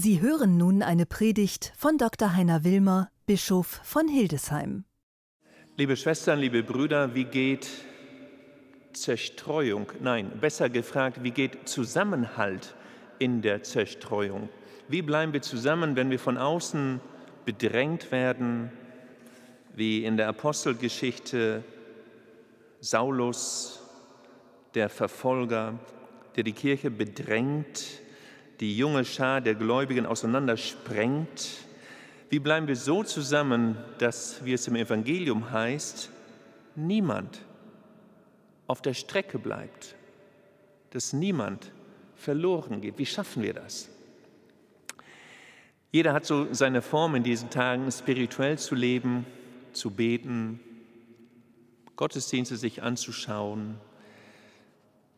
[0.00, 2.36] Sie hören nun eine Predigt von Dr.
[2.36, 4.84] Heiner Wilmer, Bischof von Hildesheim.
[5.76, 7.68] Liebe Schwestern, liebe Brüder, wie geht
[8.92, 12.76] Zerstreuung, nein, besser gefragt, wie geht Zusammenhalt
[13.18, 14.48] in der Zerstreuung?
[14.86, 17.00] Wie bleiben wir zusammen, wenn wir von außen
[17.44, 18.70] bedrängt werden,
[19.74, 21.64] wie in der Apostelgeschichte
[22.78, 23.82] Saulus,
[24.74, 25.76] der Verfolger,
[26.36, 28.00] der die Kirche bedrängt,
[28.60, 31.48] die junge Schar der Gläubigen auseinandersprengt?
[32.30, 36.10] Wie bleiben wir so zusammen, dass, wie es im Evangelium heißt,
[36.74, 37.40] niemand
[38.66, 39.94] auf der Strecke bleibt,
[40.90, 41.72] dass niemand
[42.16, 42.98] verloren geht?
[42.98, 43.88] Wie schaffen wir das?
[45.90, 49.24] Jeder hat so seine Form in diesen Tagen, spirituell zu leben,
[49.72, 50.60] zu beten,
[51.96, 53.80] Gottesdienste sich anzuschauen,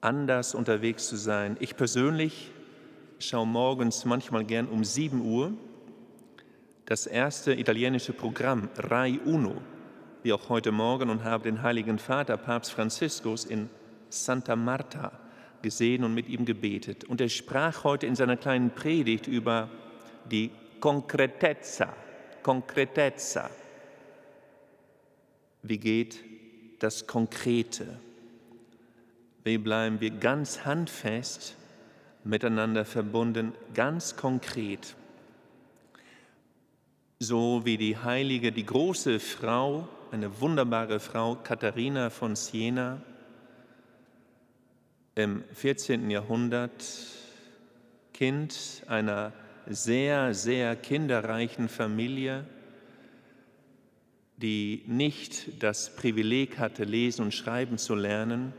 [0.00, 1.56] anders unterwegs zu sein.
[1.60, 2.50] Ich persönlich
[3.18, 5.52] schaue morgens manchmal gern um 7 Uhr
[6.84, 9.60] das erste italienische Programm Rai Uno,
[10.22, 13.68] wie auch heute Morgen, und habe den Heiligen Vater, Papst Franziskus, in
[14.08, 15.12] Santa Marta
[15.62, 17.04] gesehen und mit ihm gebetet.
[17.04, 19.68] Und er sprach heute in seiner kleinen Predigt über
[20.30, 21.92] die Concretezza,
[22.42, 23.50] Concretezza.
[25.62, 26.20] Wie geht
[26.78, 27.98] das Konkrete?
[29.42, 31.56] Wie bleiben wir ganz handfest
[32.26, 34.96] miteinander verbunden, ganz konkret.
[37.18, 43.00] So wie die heilige, die große Frau, eine wunderbare Frau, Katharina von Siena,
[45.14, 46.10] im 14.
[46.10, 46.84] Jahrhundert
[48.12, 49.32] Kind einer
[49.66, 52.44] sehr, sehr kinderreichen Familie,
[54.36, 58.52] die nicht das Privileg hatte, lesen und schreiben zu lernen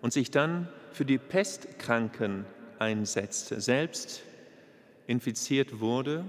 [0.00, 2.44] und sich dann für die Pestkranken
[2.78, 4.22] einsetzte, selbst
[5.06, 6.24] infiziert wurde,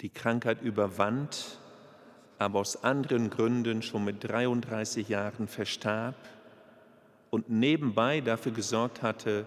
[0.00, 1.58] die Krankheit überwand,
[2.38, 6.16] aber aus anderen Gründen schon mit 33 Jahren verstarb
[7.30, 9.46] und nebenbei dafür gesorgt hatte,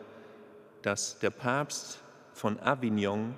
[0.82, 2.00] dass der Papst
[2.34, 3.36] von Avignon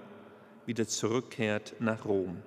[0.65, 2.41] wieder zurückkehrt nach Rom.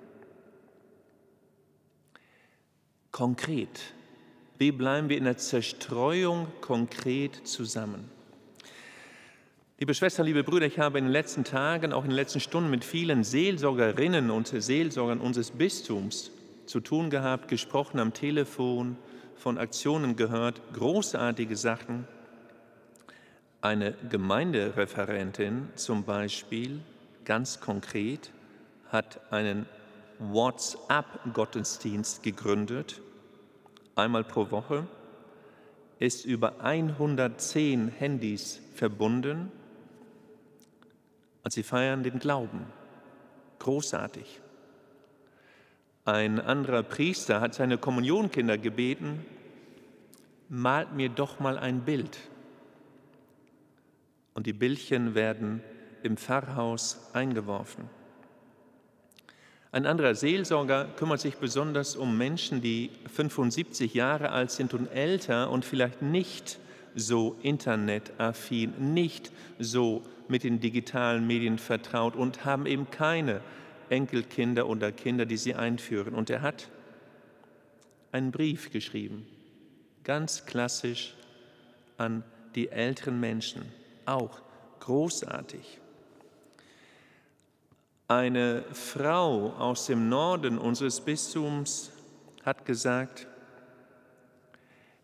[3.11, 3.93] Konkret,
[4.57, 8.18] wie bleiben wir in der Zerstreuung konkret zusammen?
[9.81, 12.69] Liebe Schwestern, liebe Brüder, ich habe in den letzten Tagen, auch in den letzten Stunden
[12.69, 16.31] mit vielen Seelsorgerinnen und Seelsorgern unseres Bistums
[16.65, 18.97] zu tun gehabt, gesprochen am Telefon,
[19.37, 22.05] von Aktionen gehört, großartige Sachen.
[23.61, 26.81] Eine Gemeindereferentin zum Beispiel,
[27.23, 28.31] ganz konkret,
[28.89, 29.65] hat einen
[30.19, 32.99] WhatsApp-Gottesdienst gegründet,
[33.95, 34.87] einmal pro Woche,
[35.99, 39.53] ist über 110 Handys verbunden
[41.49, 42.67] und sie feiern den Glauben.
[43.57, 44.39] Großartig.
[46.05, 49.25] Ein anderer Priester hat seine Kommunionkinder gebeten,
[50.47, 52.19] malt mir doch mal ein Bild.
[54.35, 55.63] Und die Bildchen werden
[56.03, 57.85] im Pfarrhaus eingeworfen.
[59.71, 65.49] Ein anderer Seelsorger kümmert sich besonders um Menschen, die 75 Jahre alt sind und älter
[65.49, 66.59] und vielleicht nicht
[66.99, 73.41] so internetaffin, nicht so mit den digitalen Medien vertraut und haben eben keine
[73.89, 76.13] Enkelkinder oder Kinder, die sie einführen.
[76.13, 76.69] Und er hat
[78.11, 79.27] einen Brief geschrieben,
[80.03, 81.15] ganz klassisch
[81.97, 82.23] an
[82.55, 83.63] die älteren Menschen,
[84.05, 84.41] auch
[84.79, 85.79] großartig.
[88.07, 91.91] Eine Frau aus dem Norden unseres Bistums
[92.43, 93.27] hat gesagt,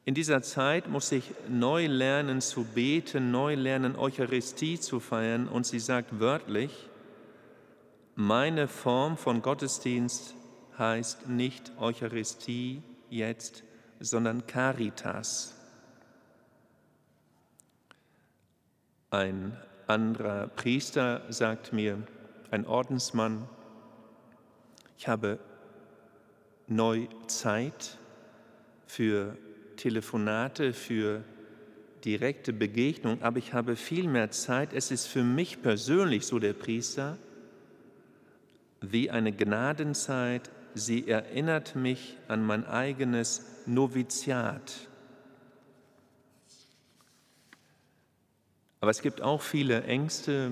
[0.06, 5.48] in dieser Zeit muss ich neu lernen zu beten, neu lernen, Eucharistie zu feiern.
[5.48, 6.90] Und sie sagt wörtlich,
[8.14, 10.36] meine Form von Gottesdienst
[10.78, 13.64] heißt nicht Eucharistie jetzt,
[14.00, 15.56] sondern Caritas.
[19.10, 21.98] Ein anderer Priester sagt mir,
[22.52, 23.50] ein Ordensmann,
[25.00, 25.40] ich habe
[26.68, 27.98] neu Zeit
[28.86, 29.36] für
[29.76, 31.24] Telefonate, für
[32.06, 34.74] direkte Begegnung, aber ich habe viel mehr Zeit.
[34.74, 37.18] Es ist für mich persönlich, so der Priester,
[38.82, 40.50] wie eine Gnadenzeit.
[40.76, 44.88] Sie erinnert mich an mein eigenes Noviziat.
[48.82, 50.52] Aber es gibt auch viele Ängste.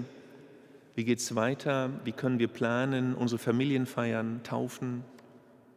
[0.95, 1.91] Wie geht es weiter?
[2.03, 5.03] Wie können wir planen, unsere Familien feiern, Taufen,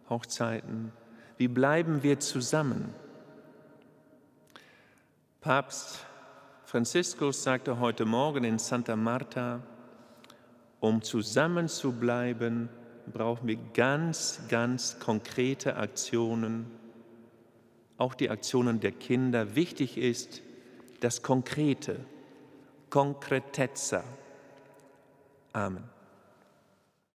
[0.08, 0.92] Hochzeiten?
[1.36, 2.94] Wie bleiben wir zusammen?
[5.46, 6.04] Papst
[6.64, 9.62] Franziskus sagte heute Morgen in Santa Marta,
[10.80, 12.68] Um zusammen zu bleiben,
[13.12, 16.66] brauchen wir ganz, ganz konkrete Aktionen,
[17.96, 19.54] auch die Aktionen der Kinder.
[19.54, 20.42] Wichtig ist
[20.98, 22.00] das Konkrete,
[22.90, 24.02] Konkretezza.
[25.52, 25.95] Amen.